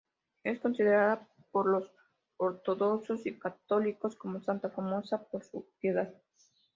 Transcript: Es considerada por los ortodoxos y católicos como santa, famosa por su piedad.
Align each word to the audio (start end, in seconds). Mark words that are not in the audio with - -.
Es 0.43 0.59
considerada 0.59 1.27
por 1.51 1.67
los 1.69 1.91
ortodoxos 2.37 3.23
y 3.27 3.37
católicos 3.37 4.15
como 4.15 4.41
santa, 4.41 4.71
famosa 4.71 5.21
por 5.29 5.43
su 5.45 5.67
piedad. 5.79 6.11